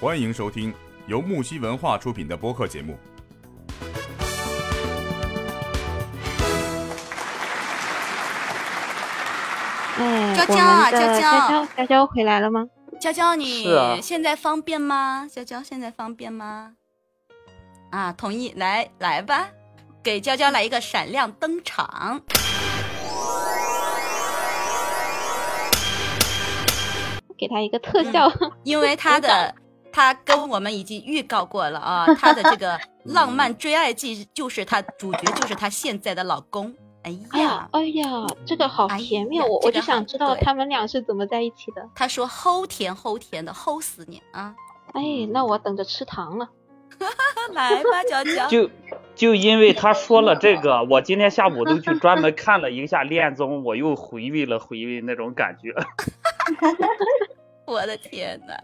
[0.00, 0.72] 欢迎收听
[1.08, 2.96] 由木西文化出品的播客节目。
[9.98, 12.64] 哎，娇娇啊娇娇娇娇娇娇回来了吗？
[13.00, 13.66] 娇娇，你
[14.00, 15.26] 现在方便吗？
[15.28, 16.74] 娇娇，现在方便吗？
[17.90, 19.48] 啊，同意，来来吧，
[20.00, 22.22] 给娇娇来一个闪亮登场。
[27.36, 29.54] 给他一个特效，因为他的
[29.98, 36.72] 他跟我们已经预告过了啊，他的这个浪漫追爱记就是他主角就是他现在的老公。
[37.02, 38.04] 哎哎呀呀，哎呀，
[38.46, 41.84] 这个好哎甜蜜，呀我就想知道他们俩是怎么在一起的。
[41.96, 44.54] 他说齁甜齁甜的，齁死你啊！
[44.92, 45.02] 哎，
[45.32, 46.48] 那我等着吃糖了。
[47.50, 48.46] 来吧，娇娇。
[48.46, 48.70] 就
[49.16, 55.74] 就因为他说了这个，我今天下午都去专门看了一下恋综，我又回味了回味那种感觉。
[57.66, 58.54] 我的天呐，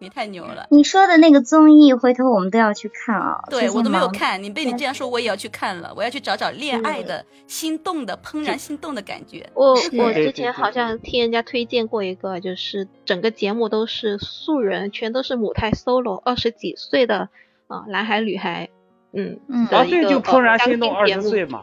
[0.00, 0.66] 你太牛了！
[0.70, 3.38] 你说的那个综艺，回头我们都要去看啊。
[3.50, 5.92] 对我都没有看，你被你这样说，我也要去看了。
[5.94, 9.48] 我要去找找恋爱的心动的怦然心动的感觉。
[9.52, 17.28] 我我之前好像听人家推荐过一个，就是整个节目都是素人，全都是母胎 solo，二十几岁的
[17.68, 18.70] 啊、男孩女孩，
[19.12, 21.62] 嗯嗯啊，的一个对，就怦然心动二十岁嘛。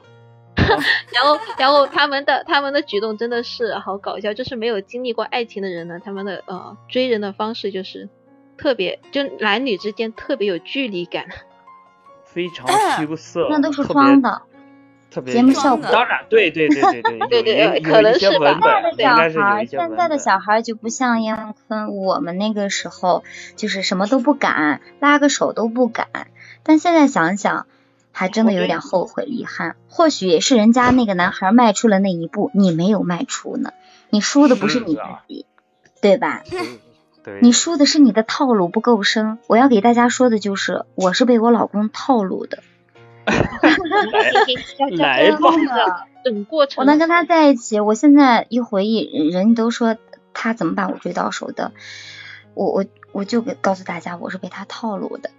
[1.14, 8.10] 然后，然后他们的他们的举动真的是好搞笑，就是没有经历过爱情的人呢，他们的呃追人的方式就是
[8.58, 11.26] 特别，就男女之间特别有距离感。
[12.26, 14.42] 非常羞涩，那都是装的。
[15.10, 17.42] 特别节目效果当然，对对对对对对
[17.80, 18.60] 对可能是吧，
[18.98, 23.24] 现在的小孩，现在的小孩就不像杨坤，我们那个时候
[23.56, 26.08] 就是什么都不敢，拉个手都不敢。
[26.64, 27.68] 但现在想想，
[28.12, 29.78] 还真的有点后悔遗憾。
[29.88, 33.72] 或许是人家那个男孩迈出了那一步，你没有迈出呢。
[34.10, 35.46] 你输的不是你自己，
[36.02, 36.44] 对吧？
[37.42, 39.38] 你说的是你的套路不够深。
[39.48, 42.64] 我要给大家说的就是，我是被我老公套路的。
[44.98, 46.82] 来吧整过程。
[46.82, 49.98] 我能跟他在一起，我现在一回忆，人都说
[50.34, 51.74] 他怎么把我追到手的，
[52.54, 55.30] 我我我就给告诉大家，我是被他套路的。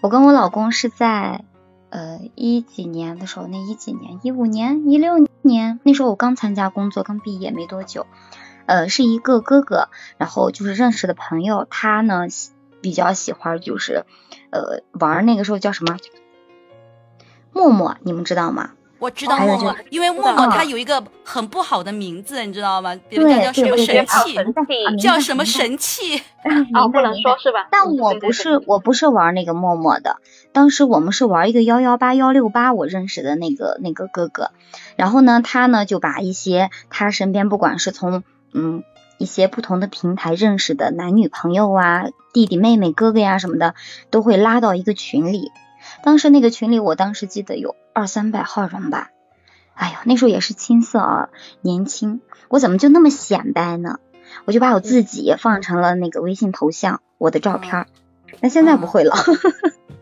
[0.00, 1.44] 我跟我老公是在
[1.88, 8.06] 呃一几年的时候，那一几年，一五年、一六年，那时候我刚参加工作，刚毕业没多久，
[8.68, 12.26] 呃，是一个哥哥，然后就是认识的朋友，他呢
[12.82, 14.04] 比较喜欢就是
[14.50, 15.96] 呃玩那个时候叫什么
[17.52, 18.72] 陌陌，你们知道吗？
[18.98, 22.94] 我知道还有默默，因为默默啊它有一个很不好的名字，你知道吗？
[22.96, 24.36] 叫什么神器，
[25.00, 26.20] 叫什么神器？
[26.74, 27.68] 哦，不能说是吧？
[27.70, 30.16] 但我不是我不是玩那个陌陌的，
[30.52, 34.50] 当时我们是玩一个幺幺八幺六八，我认识的那个那个哥哥，
[34.96, 38.82] 然后呢，他呢就把一些他身边不管是从嗯
[39.18, 43.74] 一些不同的平台认识的男女朋友啊、弟弟妹妹、哥哥呀什么的，
[44.10, 45.50] 都会拉到一个群里。
[46.02, 49.10] 当时那个群里，我当时记得有二三百号人吧。
[49.74, 51.28] 哎呀，那时候也是青涩啊，
[51.62, 53.98] 年轻，我怎么就那么显摆呢？
[54.44, 57.86] 我就把我自己放成了那个微信头像，我的照片儿。
[58.40, 59.16] 那现在不会了。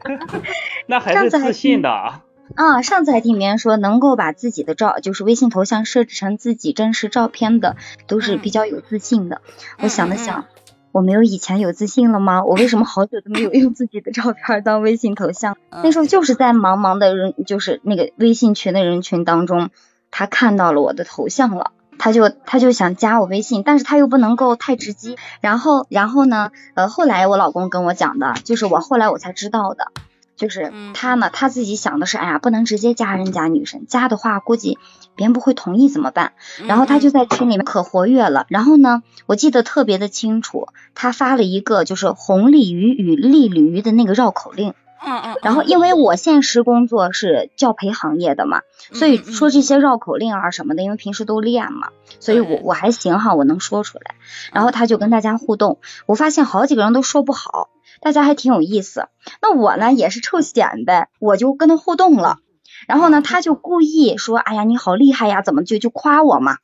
[0.86, 2.22] 那还是自信的啊。
[2.54, 7.76] 啊，上次还听别人说，能够把自己的照，就是微信头像设置成自己真实照片的，
[8.06, 9.40] 都是比较有自信的。
[9.80, 10.44] 我想了嗯嗯想，
[10.92, 12.44] 我没有以前有自信了吗？
[12.44, 15.56] 我为什么好久都没有用自己的照片当微信头像？
[15.82, 19.70] 那时候就是在茫茫的人，就是那个微信群的人群当中，
[20.10, 21.72] 他看到了我的头像了。
[21.98, 25.16] 他就他就想加我微信，但是他又不能够太直击。
[25.40, 29.92] 然后然后呢，呃，后来我老公跟我讲的，就是我后来我才知道的，
[30.36, 34.78] 就是嗯他呢，他自己想的是，哎呀，不能直接加人家女神，加的话估计
[35.14, 36.34] 别人不会同意怎么办？
[36.66, 38.46] 然后他就在群里面可活跃了。
[38.48, 44.74] 然后呢，我记得特别的清楚，他发了一个就是红鲤鱼与绿鲤鱼的那个绕口令。
[44.98, 54.16] 嗯嗯，然后因为我现实工作是教培行业的嘛，所以说这些绕口令啊什么的，因为平时都练嘛，所以我我还行哈，我能说出来。
[54.52, 57.68] 然后他就跟大家互动，我发现好几个人都说不好，
[58.06, 59.08] 大家还挺有意思。
[59.42, 62.38] 那我呢也是臭显摆，我就跟他互动了。
[62.86, 66.58] 然后呢，他就故意说：“哎呀，你好厉害呀，怎么就就夸我嘛？”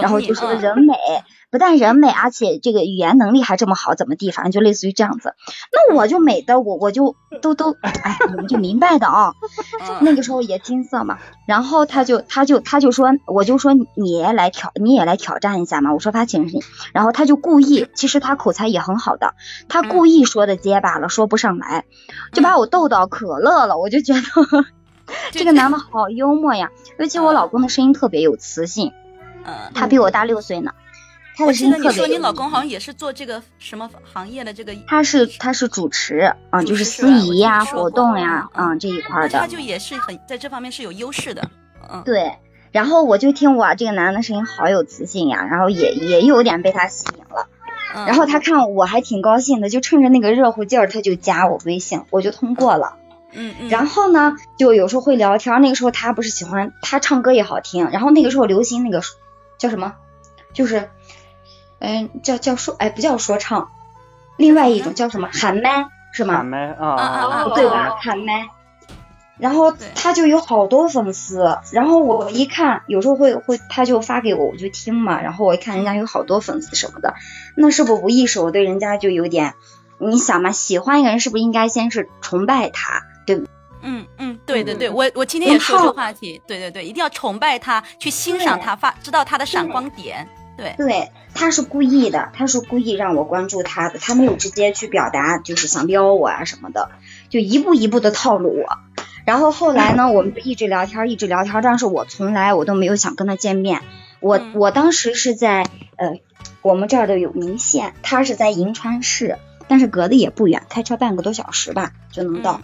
[0.00, 0.94] 然后就说嗯人美，
[1.56, 5.34] 不但人美，而且这个语言能力还这么好，怎么地，反正就类似于这样子。
[5.72, 9.32] 那我就美的，我我就 都都，哎，你们就明白的啊。
[9.80, 11.18] 嗯那个时候也金色嘛，
[11.48, 15.94] 然后他就他就他就说，我就说你也来挑，你也来挑战一下嘛。
[15.94, 16.62] 我说发请你，
[16.92, 19.32] 然后他就故意，其实他口才也很好的，
[19.66, 21.86] 他故意说的结巴了，说不上来，
[22.34, 23.78] 就把我逗到可乐了。
[23.78, 24.20] 我就觉得
[25.32, 26.68] 这个男的好幽默呀，
[26.98, 28.92] 尤其我老公的声音特别有磁性。
[29.48, 30.72] 嗯他比我大六岁呢。
[31.36, 39.38] 他我记的声音特别得你说你老公好像也是做这个什么行业的这个，他是他是主持啊，就是司仪呀、活动呀，嗯嗯这一块儿的。
[39.38, 41.48] 他就也是很在这方面是有优势的。
[41.92, 42.36] 嗯，对，
[42.72, 47.48] 然后我就听哇，这个男的声音好有磁性呀，然后也也有点被他吸引了。
[47.94, 52.96] 嗯然后他看我还挺高兴的，就趁着那个热乎劲儿，他就加我微信，我就通过了。
[53.32, 55.60] 嗯嗯，然后呢，就有时候会聊天。
[55.60, 59.00] 那个时候他不是喜欢他唱歌也好听，然后那个时候流行那个
[59.58, 59.94] 叫什么，
[60.52, 60.90] 就是
[61.78, 63.70] 嗯叫叫说哎不叫说唱，
[64.36, 66.34] 另外一种叫什么喊麦是吗？
[66.36, 67.96] 喊麦啊啊啊啊对哦吧？
[68.00, 68.48] 喊麦。
[69.38, 75.20] 然后他就有好多粉丝，然后我一看，有时候会会他就发给我，我就听嘛。
[75.20, 77.12] 然后我一看人家有好多粉丝什么的，
[77.54, 79.52] 那是不是无意识我对人家就有点，
[79.98, 83.46] 你想嘛，喜欢一个人是不是应该先是崇拜他，对不？
[83.82, 90.26] 嗯嗯，对对对，嗯我我今天也说这个话题，对对对，一定要崇拜他，去欣赏他，发知道他的闪光点。
[90.56, 96.90] 对，对，他是故意的，他是故意让我关注他的，他没有直接去表达就是想撩我啊什么的，
[97.28, 98.78] 就一步一步的套路我。
[99.24, 103.82] 然后后来呢，我们就一直聊天，一直聊天，但是我从来我都没有想跟他见面。
[104.20, 105.66] 我嗯我当时是在
[105.96, 106.20] 呃
[106.62, 109.36] 我们这儿的有明县，他是在银川市，
[109.68, 112.60] 但是隔得也不远，开车半个多小时吧就能到。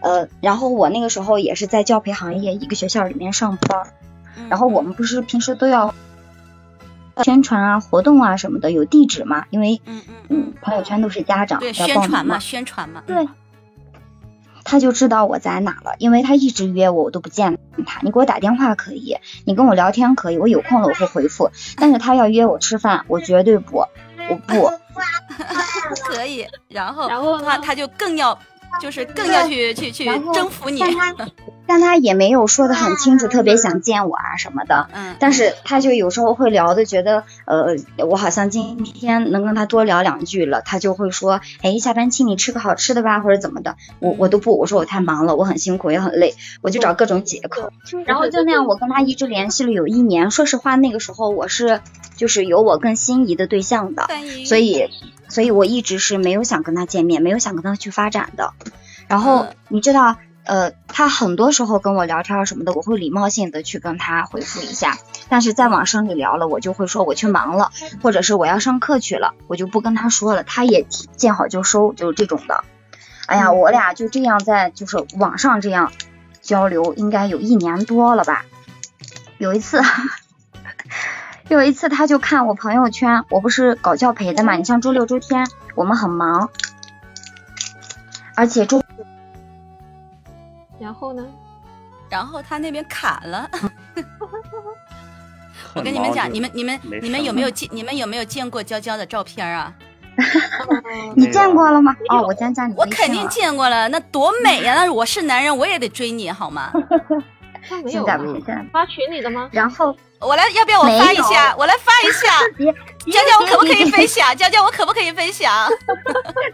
[0.00, 3.94] 呃，然后我那个时候也是在教培行业一个学校里面上班，
[4.36, 5.94] 嗯然后我们不是平时都要
[7.22, 9.46] 宣传啊、活动啊什么的，有地址吗？
[9.50, 13.28] 因为嗯嗯嗯，朋友圈都是家长对要报名宣传嘛，宣传嘛，对，
[14.64, 18.00] 他就知道我在哪了，因为他一直约我，我都不见他。
[18.02, 21.50] 你给我打电话可以，你跟我聊天可以，我有空了我会回复。
[21.76, 23.78] 但是他要约我吃饭，我绝对不，
[24.28, 24.70] 我不。
[26.08, 26.46] 可以。
[26.68, 28.38] 然后然后呢他他就更要，
[28.80, 30.80] 就是更要去去去征服你。
[30.80, 31.14] 但他
[31.66, 34.88] 但他也没有说的很清楚，特别想见我啊什么的。
[34.92, 37.76] 嗯，但是他就有时候会聊的，觉得呃，
[38.06, 43.76] 我好像今天能跟他多聊两句了，他就会说，哎，下班请你吃个好吃的吧，或者怎么的。
[43.98, 47.72] 我我都不，我说我太忙了，我很辛苦也很累，我就找各种借口。
[48.04, 50.30] 然后就那样，我跟他一直联系了有一年。
[50.30, 51.80] 说实话，那个时候我是
[52.16, 54.06] 就是有我更心仪的对象的，
[54.44, 54.90] 所以
[55.34, 58.52] 所以我一直是没有想跟他见面，没有想跟他去发展的。
[59.08, 64.96] 然后嗯你知道，呃，他很多时候跟我聊天什么的，我会礼貌性的去跟他回复一下。
[65.28, 70.44] 但是再往深里聊了，我就会说我去忙了，或者是我要上课去了，我就不跟他说了。
[70.44, 70.86] 他也
[71.16, 72.62] 见好就收，就是这种的。
[73.26, 75.90] 哎呀，我俩就这样在就是网上这样
[76.42, 78.44] 交流，应该有一年多了吧。
[79.38, 79.82] 有一次，
[81.48, 86.50] 有一次他就看我朋友圈，我不是搞教培的嘛，你像周六周天我们很忙，
[88.34, 88.82] 而且周
[90.78, 91.24] 然后呢？
[92.10, 93.48] 然后他那边卡了。
[95.74, 99.72] 我跟你们讲，你们你们你们有没有见你们有没有见过娇娇的照片啊？
[101.16, 101.96] 你见过了吗？
[102.08, 103.26] 哦，我加加你我肯定。
[103.28, 104.74] 见过了，那多美呀！
[104.76, 106.70] 那我是男人，我也得追你好吗？
[107.68, 108.66] 现他没有吧在不行，现在。
[108.72, 109.48] 发群里的吗？
[109.52, 111.54] 然后我来，要不要我发一下？
[111.58, 112.40] 我来发一下。
[112.56, 112.72] 别
[113.12, 114.36] 娇娇，我可不可以分享？
[114.36, 115.50] 娇娇，我可不可以分享？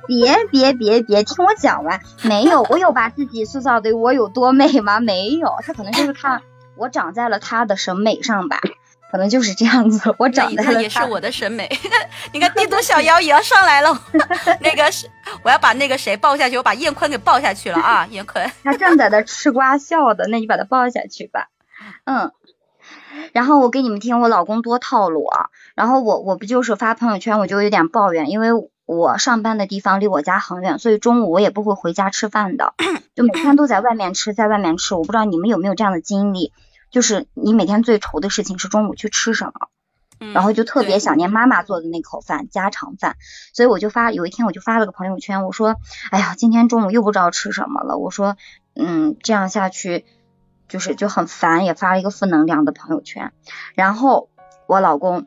[0.06, 2.00] 别别别别，听我讲完。
[2.22, 5.00] 没有，我有把自己塑造的我有多美吗？
[5.00, 6.42] 没有，他可能就是看
[6.76, 8.60] 我长在了他的审美上吧，
[9.10, 10.14] 可能就是这样子。
[10.18, 10.72] 我那长在了他。
[10.72, 11.68] 那也是我的审美。
[12.32, 14.02] 你看帝都小妖也要上来了，
[14.60, 15.08] 那个是
[15.43, 18.50] 我要把那个谁抱下去，我把燕坤给抱下去了啊，燕坤。
[18.62, 21.48] 他正在那吃瓜笑的，那你把他抱下去吧。
[22.05, 22.32] 嗯，
[23.32, 25.46] 然后我给你们听我老公多套路啊。
[25.74, 28.50] 然后我我不就是发朋友圈，我就有点抱怨，因为
[28.84, 32.74] 我上班的地方离我家很远，所以中午我也不会回家吃饭的，
[33.14, 34.94] 就每天都在外面吃，在外面吃。
[34.94, 36.52] 我不知道你们有没有这样的经历，
[36.91, 39.53] 就是你每天最愁的事情是中午去吃什么。
[40.23, 43.17] 嗯然后就特别想念妈妈做的那口饭，家常饭，
[43.55, 45.77] 所以我就发，有一天我就发了个朋友圈，我说，
[46.11, 48.37] 哎呀，今天中午又不知道吃什么了，我说，
[48.75, 50.05] 嗯，这样下去
[50.69, 53.32] 就是就很烦，也发了一个负能量的朋友圈，
[53.75, 54.29] 然后
[54.67, 55.25] 我老公，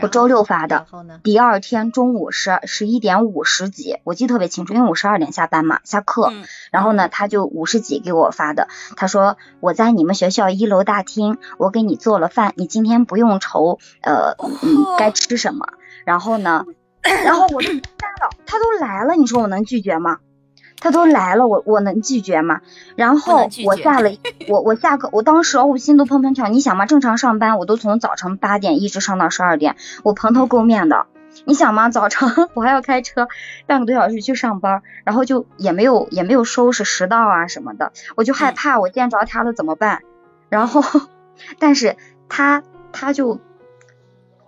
[0.00, 0.86] 我周六发的？
[1.22, 15.66] 第二天中午十十一点五十几，我记得特别清楚，因为我十二点下班嘛，下课，嗯然后呢，他就五十几给我发的，他说我在你们学校一楼大厅，我给你做了饭，你今天不用愁，呃，嗯，该吃什么。
[16.04, 16.64] 然后呢，
[17.02, 20.18] 然后我就惊呆了，他都来了，你说我能拒绝吗？
[20.80, 22.62] 他都来了，我我能拒绝吗？
[22.96, 24.10] 然后我下了，
[24.48, 26.48] 我我下课，我当时哦我心都砰砰跳。
[26.48, 31.06] 你想嘛，正常上班我都从早晨八点一直上到十二点，我蓬头垢面的。
[31.44, 33.28] 你想嘛，早晨我还要开车
[33.66, 40.02] 半个多小时去上班，然后就也没有也没有收拾食道啊什么的，我就害嗯怕我见着他了怎么办？
[40.48, 40.82] 然后，
[41.58, 41.96] 但是
[42.28, 43.38] 他他就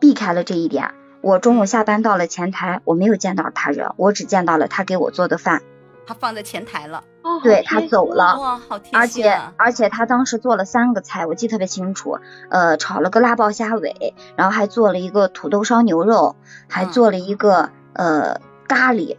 [0.00, 0.90] 避开了这一点。
[1.20, 5.62] 我中午下班到了前台，我没有见到他人，我只见到了他给我做的饭。
[6.06, 9.54] 他放在前台了，哦，对他走了哇，好贴而且心啊！
[9.56, 12.18] 而且他当时做了三个菜，我记得特别清楚，
[12.50, 16.36] 呃，炒了个辣爆虾尾，然后还做了一个土豆烧牛肉，
[16.68, 16.90] 还嗯。
[16.90, 19.16] 做了一个、呃咖喱，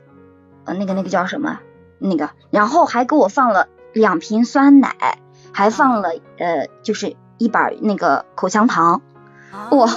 [0.65, 1.59] 呃那个那个叫什么？
[1.99, 5.19] 那个，然后还给我放了两瓶酸奶，
[5.53, 9.01] 还放了呃就是一板那个口香糖，
[9.71, 9.89] 哇哦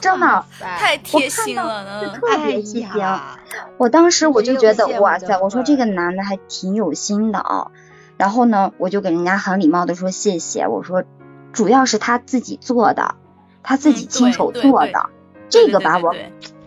[0.00, 2.18] 真的太贴心了就呢。
[2.20, 2.88] 特别细心。
[2.90, 3.38] 哎呀
[3.78, 7.70] 我当时我就觉得哇塞，我说这个男的还挺有心的啊。
[8.16, 11.04] 然后呢，我就给人家很礼貌的说谢谢，我说
[11.52, 13.14] 主要是他自己做的，
[13.62, 15.10] 他自己嗯亲手做的，
[15.50, 16.14] 这个把我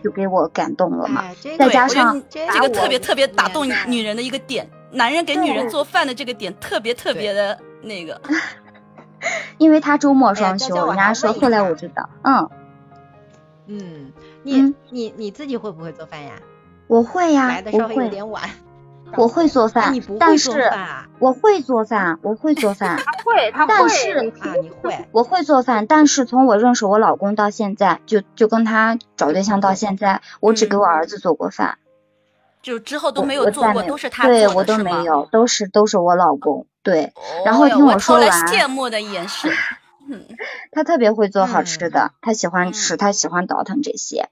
[0.04, 1.22] 就给我感动了嘛。
[1.24, 8.22] 哎，这再加上这这个特别特别打动女人的一个点，男人给女人做饭的这个点特别特别的那个。
[9.58, 12.50] 因为他周末双休，人家说，后来我知道，嗯，
[13.70, 14.12] 嗯，
[14.44, 16.34] 你嗯你你自己会不会做饭呀？
[16.88, 18.50] 我会呀来的，稍微有我会，点晚。
[19.18, 21.08] 我会做啊饭你不，但会做是饭啊？
[21.20, 25.06] 我会做饭，我会做饭， 会，他会但是啊，你会？
[25.12, 31.80] 我会做饭，但是从我认识我老公到现在，就就跟他找对象到现在，我只给我儿子做过饭，
[32.62, 34.92] 就之后都没有做过，我再没都是他做的，对我都没。
[35.04, 37.12] 有，都是都是我老公，对
[37.44, 39.52] 然后听我说完羡慕的眼神。
[40.10, 40.26] 嗯，
[40.72, 44.30] 他特别会做好吃嗯的，他喜欢吃，他喜欢倒腾这些。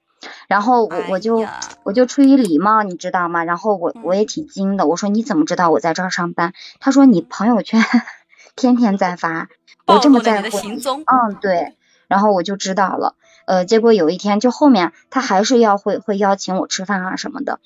[0.48, 3.44] 然后我我哎就呀我就出于礼貌，你知道吗？
[3.44, 6.52] 然后我我也嗯挺惊的，我说你怎么知道我在这儿上班？
[6.80, 7.82] 他说你朋友圈
[8.56, 9.48] 天天在发，
[9.86, 10.58] 我这么在乎。
[10.58, 11.76] 嗯，对，
[12.08, 13.14] 然后我就知道了。
[13.46, 17.60] 呃，结果有一天，就后面他还是要会会邀请我吃饭啊什么的，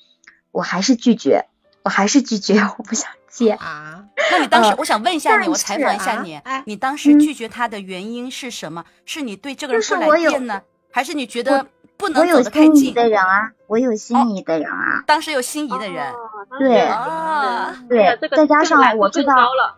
[0.51, 1.45] 我还是拒绝，
[1.83, 3.53] 我还是拒绝，我不想接。
[3.53, 8.83] 啊，那你当时呃，我想问一下你，但我采访一下你哎，你当时嗯拒绝他的原因是什么？
[9.05, 10.61] 是你对这个人不来就是我有电呢，
[10.91, 11.65] 还是你觉得
[11.97, 13.09] 不我能有走得太近哦心仪的？
[13.09, 16.17] 人啊，我有心仪的人啊，当时有心仪的人哦
[16.59, 19.77] 对啊，对再加上我知道了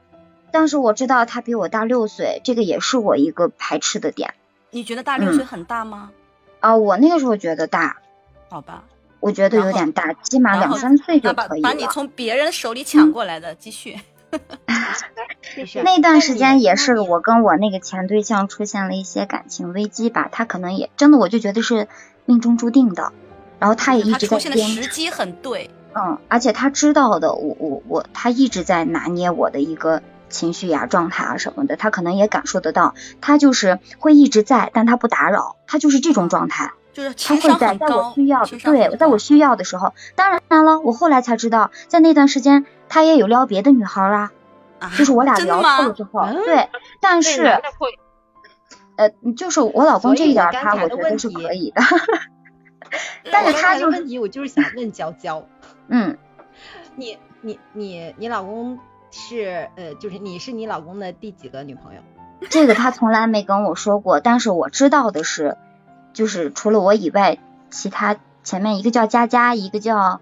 [0.52, 4.34] 但是我知道他比我大六岁，这个也是我一个排斥的点
[4.72, 6.12] 你觉得大六嗯岁很大吗？
[6.60, 6.76] 啊。
[6.76, 7.98] 我那个时候觉得大，
[8.50, 8.84] 好吧，
[9.20, 11.70] 我觉得有点大，起码两三岁就可以了。
[11.70, 14.00] 把你从别人手里抢过来的，继续。
[15.84, 21.88] 那段时间也是我跟我那个前对象出现了一些感情危机吧，他可能也真的我就觉得是
[22.26, 23.14] 命中注定的，
[23.60, 36.74] 然后他也一直在出现的，时机很对，嗯，而且他知道的，我我我，他一直在拿捏我的一个情绪呀、状态啊什么的，他可能也感受得到，他就是会一直在，但他不打扰，他就是这种状态。
[36.94, 44.32] 就是他情会在在我商很高，需要对，在我需要的时候，当然了，我后来才知道，在那段时间他也有撩别的女孩儿啊，
[44.80, 45.94] 啊就是我俩聊透了？
[45.94, 46.70] 之后，嗯对，
[47.02, 47.60] 但是
[48.98, 51.82] 呃，就是我老公这一点他我觉得是可以的，
[53.32, 55.44] 但是他就是的问题，我就是想问娇娇，
[55.90, 56.18] 嗯，
[56.96, 58.80] 你你你你老公
[59.12, 62.02] 是呃，就是你是你老公的第几个女朋友？
[62.50, 65.58] 这个他从来没跟我说过，但是我知道的是，
[66.14, 67.38] 就是除了我以外，
[67.70, 70.22] 其他前面一个叫佳佳，一个叫，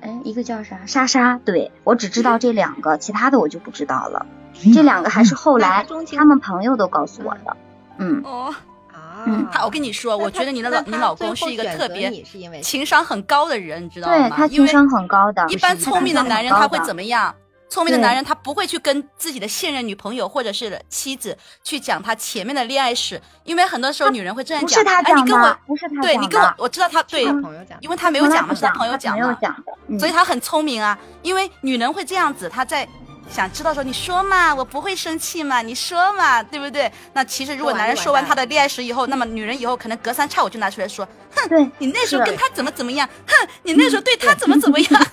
[0.00, 4.26] 哎，一个叫啥莎莎，对我只知道这两个，其他的我就不知道了。
[4.74, 7.56] 这两个还是后来他们朋友都告诉我的，
[7.98, 8.54] 嗯，哦，
[8.92, 14.24] 啊，嗯他我跟你说，我觉得你的老你老公是一个特别你是因为情商很高的人，你知道对吗？
[14.26, 17.34] 因为他情商很高的，一般聪明的男人他会怎么样？
[17.70, 24.82] 聪明的男人他不会去跟自己的现任女朋友或者是妻子去讲他前面的恋爱史，因为很多时候女人会这样讲。
[24.82, 30.98] 不是他哎，你跟我讲的，不是他讲对你跟我，我知道他对朋友讲，因为他没有讲嘛，是他朋友他朋友讲的，嗯所以他很聪明啊。
[31.22, 32.86] 因为女人会这样子，她在
[33.30, 36.90] 想知道说你说嘛，我不会生气嘛，你说嘛，对不对？
[37.12, 45.06] 那其实如果男人说完他的恋爱史以后，那么女人以后可能隔三差五就拿出来说，哼，你那时候跟他怎么怎么样，哼，你那时候对他怎么怎么样，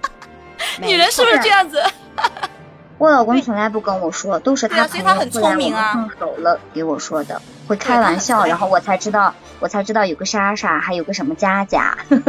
[0.82, 1.82] 女人是不是这样子？
[2.98, 5.92] 我老公从来不跟我说，都是他朋友所以他很后来我们聪明啊。
[5.92, 12.22] 碰手了给我说的，会开玩笑，然后我才知道，我才知道有个莎莎，还有个什么佳佳， 嗯，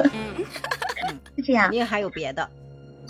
[1.37, 1.71] 是这样肯。
[1.71, 2.49] 定还有别的。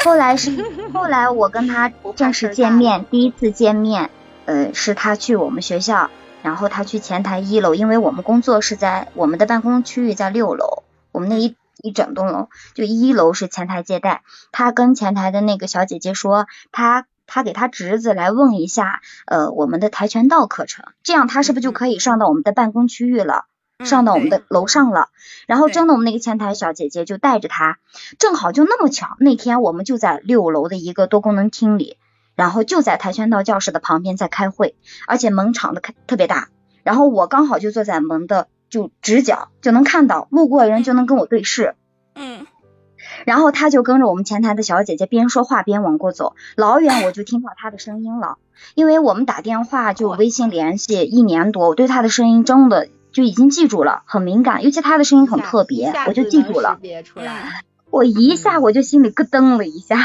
[0.04, 0.52] 后来是
[0.94, 4.12] 后来我跟他正式见面，第一次见面，
[4.46, 6.12] 呃，是他去我们学校，
[6.44, 23.46] 然后他去前台一楼，因为我们工作是在我们的办公区域在六楼，我们那一一整栋楼就一楼是前台接待，他跟前台的那个小姐姐说，他他给他侄子来问一下，呃，我们的跆拳道课程，这样他是不是就可以上到我们的办公区域了？
[23.86, 25.10] 上到我们的楼上了，
[25.46, 25.74] 然后对。
[25.74, 27.78] 真的我们那个前台小姐姐就带着他，
[28.18, 31.98] 正好就那么巧，那天我们就在六楼的一个多功能厅里，
[32.36, 36.50] 然后就在跆拳道教室的旁边在开会，而且门敞的开特别大，
[36.84, 41.76] 然后我刚好就坐在门的就直角就能看到，路过的人就能跟我对视。
[42.16, 42.48] 嗯。
[43.26, 48.38] 然后他就跟着我们前台的小姐姐边说话边往过走，老远我就听到他的声音了。
[48.74, 56.78] 因为我们打电话就微信联系一年多，我对他的声音真的就已经记住了，很敏感，尤其他的声音很特别，我就记住了。
[57.90, 59.98] 我一下我就心里咯噔了一下，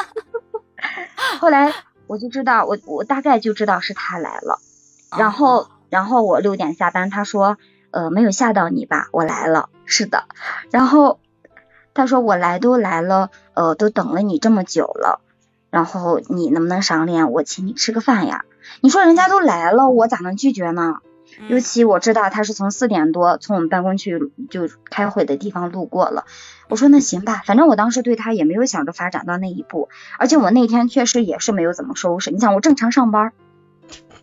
[1.38, 1.74] 后来
[2.06, 4.58] 我就知道，我我大概就知道是他来了。
[5.18, 7.58] 然后然后我六点下班，他说
[7.90, 9.08] 呃没有吓到你吧？
[9.12, 10.24] 我来了，是的。
[10.70, 11.20] 然后
[11.92, 15.20] 他说我来都来了，呃都等了你这么久了，
[15.68, 17.30] 然后你能不能赏脸？
[17.30, 18.46] 我请你吃个饭呀？
[18.80, 20.94] 你说人家都来了，我咋能拒绝呢？
[21.48, 24.18] 尤其我知道他是从四点多从我们办公区
[24.50, 26.24] 就开会的地方路过了，
[26.68, 29.88] 我说那行吧，反正我当时对他也没有想着发展到那一步，
[30.18, 32.30] 而且我那天确实也是没有怎么收拾。
[32.30, 33.32] 你想我正常上班，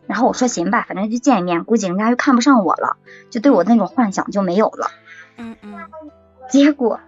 [0.07, 2.97] 然后我说行吧，反正就见一面，估计人家又看不上我了，
[3.29, 4.91] 就对我那种幻想就没有了。
[5.37, 5.77] 嗯嗯
[6.49, 6.99] 结果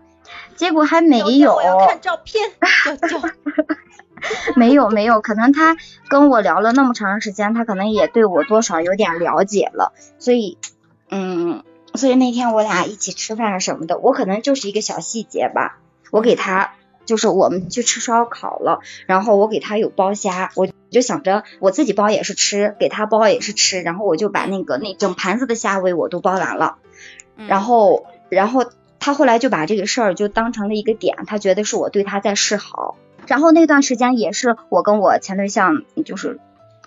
[0.55, 2.51] 结果还没有，我要看照片。
[4.55, 5.75] 没有没有，可能他
[6.07, 10.57] 跟我聊了那么长时间，他可能也对我多少有点了解了，所以，
[11.09, 15.79] 嗯，所以那天我俩一起吃饭什么的，我可能就是一个小细节吧，
[16.11, 16.73] 我给他
[17.05, 26.77] 就是我们去吃烧烤了，然后我给他有包虾，我就想着我自己包也是吃，给他包也是吃，然后我就把那个那整盘子的虾尾我都包完了，
[27.37, 28.65] 嗯，然后然后
[28.99, 32.95] 他后来就把这个事儿就当成了一个点，他觉得是我对他在示好。
[33.27, 36.39] 然后那段时间也是我跟我前对象就是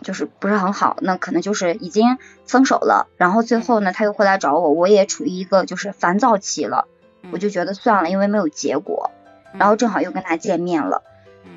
[0.02, 3.09] 就是不是很好，那可能就是已经分手了。
[3.16, 6.87] 然后最后呢，他又回来找我，我也处于一个就是烦躁期了，
[7.33, 9.11] 我就觉得算了，因为没有结果。
[9.52, 11.02] 然后正好又跟他见面了，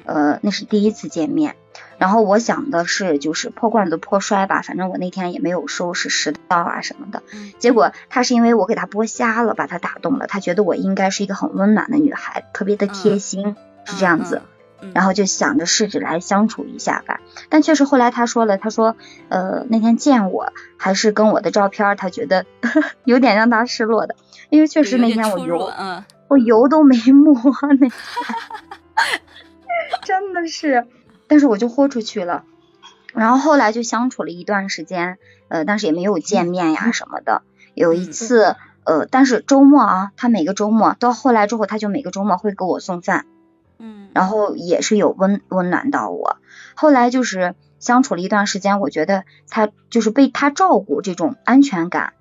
[0.05, 1.55] 呃，那是第一次见面。
[1.97, 7.21] 然后我想的是就是破罐子破摔吧，反正我那天也没有收拾拾到啊什么的。
[7.59, 14.41] 结果他是因为我给他剥虾了，把他打动了，他觉得我应该是一个很温暖的女孩，特别的贴心，是这样子。
[14.93, 18.95] 然后就想着试着来相处一下吧，但确实后来他说了，他说，
[19.29, 22.45] 呃，那天见我还是跟我的照片，他觉得
[23.05, 24.15] 有点让他失落的，
[24.49, 27.91] 因为确实那天我油，嗯， 我油都没抹那天，
[30.03, 30.87] 真的是，
[31.27, 32.43] 但是我就豁出去了，
[33.13, 35.17] 然后后来就相处了一段时间，
[35.47, 37.43] 呃，但是也没有见面呀什么的，
[37.75, 43.25] 有一次，呃，但是周末啊，他每个周末到后来之后，他就每个周末会给我送饭。
[43.81, 46.37] 嗯，然后也是有温温暖到我。
[46.75, 52.13] 后来就是相处了一段时间，我觉得他就是被他照顾这种安全感，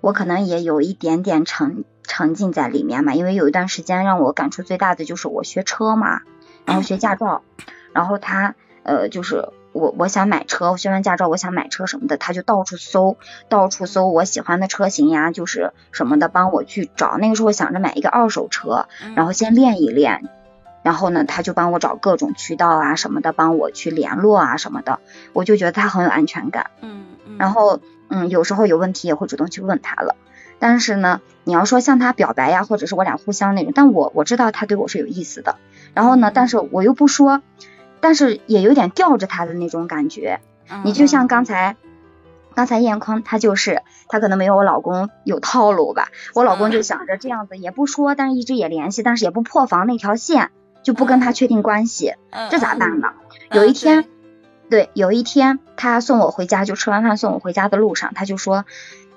[0.00, 3.14] 我可能也有一点点沉沉浸在里面嘛。
[3.14, 6.20] 因为有一段时间让我感触最大的就是我学车嘛，
[6.64, 7.42] 然后学驾照，
[7.92, 13.16] 然后他呃就是我我想买车，我学完驾照我想买车什么的，他就到处搜，
[13.48, 17.18] 到处搜我喜欢的车型呀，就是什么的帮我去找。
[17.18, 18.86] 那个时候想着买一个二手车，
[19.16, 20.30] 然后先练一练。
[20.88, 25.00] 然后呢，他就帮我找各种渠道啊什么的，帮我去联络啊什么的，
[25.34, 26.70] 我就觉得他很有安全感。
[26.80, 27.36] 嗯嗯。
[27.38, 30.16] 然后，嗯，有时候有问题也会主动去问他了。
[30.58, 35.56] 但是呢，你要说向他表白呀，或者是我俩互相那种，但我我知道他对我是有意思的。
[35.92, 37.42] 然后呢，但是我又不说，
[38.00, 40.40] 但是也有点吊着他的那种感觉。
[40.84, 41.76] 你就像刚才，
[42.54, 46.08] 刚才燕坤他就是，他可能没有我老公有套路吧。
[46.32, 50.50] 我老公就想着这样子也不说，但是一直也联系，但是也不破防那条线。
[50.82, 52.14] 就不跟他确定关系，
[52.50, 53.08] 这咋办呢？
[53.52, 54.06] 有一天，
[54.70, 58.64] 对，有一天他送我回家，就吃完饭送我回家的路上，他就说，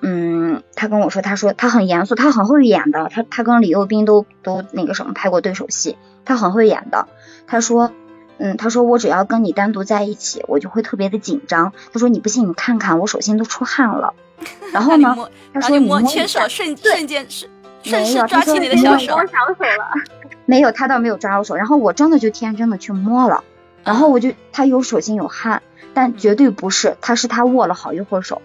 [0.01, 7.07] 嗯，他跟我说，他说他很严肃，他很会演的，他他跟李幼斌都都那个什么拍过对手戏，他很会演的。
[7.47, 7.91] 他说，
[8.37, 11.73] 嗯，他说我只要跟你单独在一起，我就会特别的紧张。
[11.93, 14.13] 他说你不信你看看，我手心都出汗了。
[14.73, 15.15] 然后呢，
[15.53, 17.49] 他说你摸牵手，瞬瞬间瞬。
[17.83, 20.20] 顺势抓起你的小手，我小手了。
[20.45, 23.43] 没有，他倒没有抓我手，然后我真的就天真的去摸了，
[23.83, 25.61] 然后我就他有手心有汗，
[25.93, 28.41] 但绝对不是，他是他握了好一会儿手，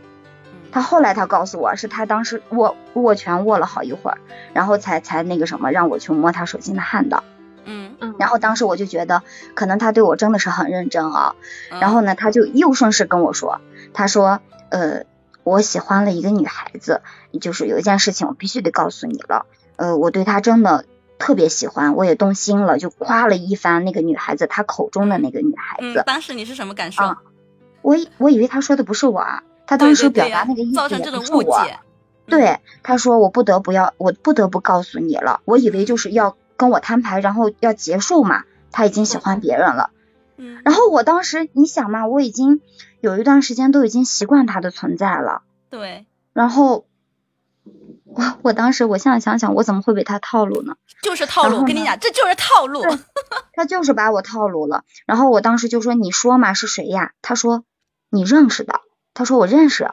[0.73, 4.19] 他后来他告诉我是他当时握握拳握了好一会儿，
[4.53, 7.25] 然后才才那个什么让我去摸他手心的汗的，
[7.65, 7.95] 嗯。
[8.01, 9.23] 嗯，然后当时我就觉得
[9.55, 11.35] 可能他对我真的是很认真啊，
[11.81, 13.61] 然后呢他就又顺势跟我说，
[13.93, 15.05] 他说呃。
[15.49, 17.03] 我喜欢了一个女孩子，
[17.41, 19.47] 就是有一件事情我必须得告诉你了。
[19.77, 20.85] 呃，我对她真的
[21.19, 26.01] 特别喜欢，我也动心了，就夸了一番那个女孩子，她口中的那个女孩子。
[26.01, 27.05] 嗯，当时你是什么感受？
[27.05, 27.23] 啊、
[27.83, 31.79] 我我以为他说的不是我，啊，他当时表达那个意思造成这种误解。
[32.27, 35.41] 对，他说我不得不要，我不得不告诉你了。
[35.45, 38.45] 我以为就是要跟我摊牌，然后要结束嘛。
[38.73, 39.91] 他已经喜欢别人了。
[40.37, 40.61] 嗯。
[40.65, 42.61] 然后我当时你想嘛，我已经。
[43.03, 46.07] 有一段时间都已经习惯他的存在了，对。
[46.33, 46.87] 然后
[48.17, 50.77] 我我当时我现在想想，我怎么会被他套路呢？
[51.03, 52.83] 就是套路，我跟你讲，这就是套路。
[53.53, 54.85] 他就是把我套路了。
[55.05, 57.65] 然后我当时就说：“你说嘛，是谁呀？”他说
[58.11, 58.81] ：“你认识的。”
[59.13, 59.91] 他说：“我认识。”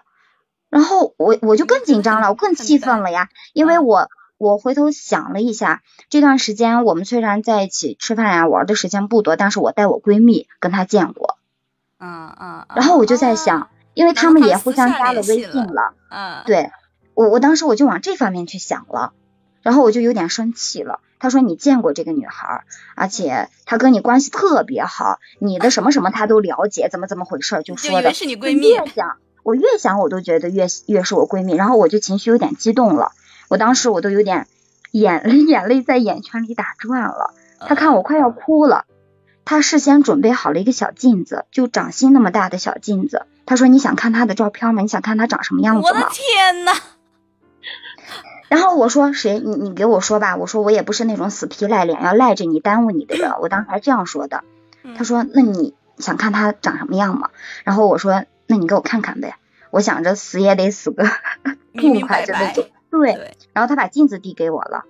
[0.72, 11.38] 然后我我就更紧张了，我更气愤了呀，因为嗯我我回头想了一下，这段时间我们虽然在一起吃饭呀玩的时间不多，但是我带我闺蜜跟他见过。
[12.00, 12.66] 嗯嗯。
[12.76, 16.72] 然后我就在想，因为他们也互相加了微信了，嗯，对
[17.14, 19.14] 我我当时我就往这方面去想了，
[19.62, 21.00] 然后我就有点生气了。
[21.20, 28.02] 他说你见过这个女孩，而且她跟你关系特别好，你的什么什么她都了解，怎么怎么回事就就说的。
[28.02, 28.72] 以为是你闺蜜。
[28.72, 33.14] 越想，我越想我都觉得越越是我闺蜜，然后我就情绪有点激动了，
[33.48, 34.48] 我当时我都有点
[34.92, 37.34] 眼眼泪在眼圈里打转了。
[37.66, 38.84] 他看我快要哭了，
[39.46, 43.26] 他事先准备好了一个小镜子，就掌心那么大的小镜子。
[43.46, 44.82] 他说：“你想看她的照片吗？
[44.82, 46.72] 你想看她长什么样子吗我的吗天呐，？”
[48.54, 49.40] 然后我说：“谁？
[49.40, 54.44] 你你给我说吧。”我说：“我也不是那种死皮赖脸要赖着你耽误你的人。”我当时还这样说的。
[54.84, 57.32] 嗯他说：“那你想看他长什么样吗？”
[57.66, 59.38] 然后我说：“那你给我看看呗。”
[59.72, 61.04] 我想着死也得死个
[61.74, 62.66] 痛快着那种。
[62.92, 63.36] 对。
[63.54, 64.84] 然后他把镜子递给我了，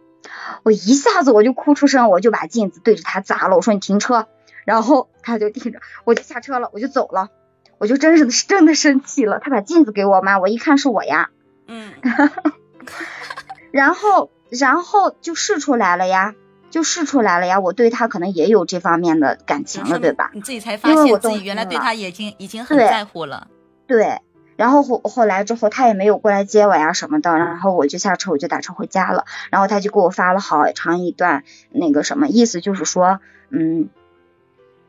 [0.64, 3.56] 我一下子我就哭出声，我就把镜子对着他砸了。
[3.56, 4.28] 我说：“你停车。”
[4.66, 7.30] 然后他就盯着，我就下车了，我就走了。
[7.78, 9.40] 我就真是真的生气了。
[9.40, 11.30] 他把镜子给我嘛，我一看是我呀，
[11.68, 11.94] 嗯，
[13.74, 16.36] 然后然后就试出来了呀，
[16.70, 17.60] 就试出来了呀。
[17.60, 20.30] 我对他可能也有这方面的感情了，对吧？
[20.36, 23.48] 你自己才发因为我现自动己原来对他已经已经很在乎了。
[23.88, 24.22] 对，
[24.58, 33.90] 然后后后来之后他也没有过来接我呀什么的，然后我就下车我就打车回家了，然后他就给我发了好长一段那个什么，意思就是说，嗯。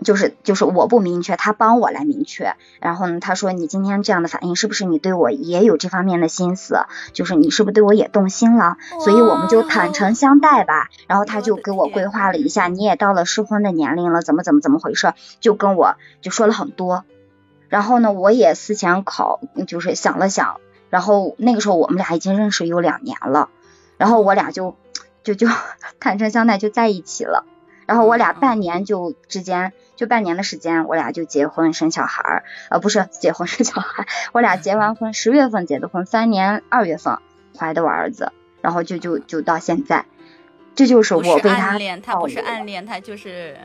[0.05, 2.55] 就是就是我不明确，他帮我来明确。
[2.81, 6.87] 然后呢，他说你今天这样的反应，是不是你对我也有这方面的心思？
[7.13, 8.77] 就是你是不是对我也动心了？
[9.03, 10.91] 所以我们就坦诚相待吧。
[11.09, 15.15] 然后他就给我规划了一下，你也到了适婚的年龄了，怎么怎么怎么回事？
[15.41, 17.05] 就跟我就说了很多。
[17.69, 23.49] 然后呢，我也思前考，就是想了想，然后那个时候我们俩已经认识有两年了，
[23.97, 24.77] 然后我俩就
[25.25, 25.49] 就就
[25.99, 27.47] 坦诚相待就在一起了。
[27.87, 37.19] 然后我俩半年就之间就半年的时间，我俩就结婚生小孩儿，呃，不是结婚生小孩，我俩结完婚十月份结的婚，三年二月份
[37.59, 40.07] 怀的我儿子，然后就就就到现在，
[40.75, 43.57] 这就是我被他暗恋，他不是暗恋，他就是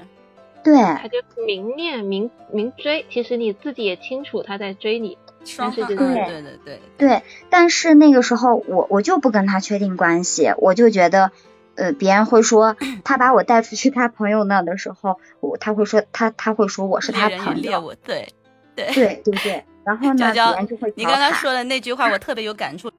[0.63, 5.17] 对他就明恋明明追，其实你自己也清楚他在追你。
[5.45, 5.87] 双方。
[5.87, 11.31] 是这嗯种对对对，对，但是那个时候我我就不跟他确定关系，我就觉得，
[11.79, 18.27] 呃，别人会说 他把我带出去他朋友那的时候，我他会说他他会说我是他朋友，对
[18.75, 18.93] 对。
[18.93, 22.91] 对对对，然后呢，娇娇别人就会你刚刚说的那句话，我特别有感触。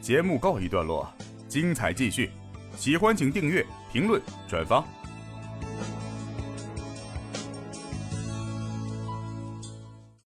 [0.00, 1.06] 节目告一段落，
[1.48, 2.30] 精彩继续。
[2.76, 4.84] 喜欢请订阅、评论、转发。